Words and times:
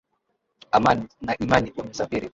Amani 0.71 1.05
na 1.25 1.33
imani 1.43 1.69
wamesafiri 1.77 2.27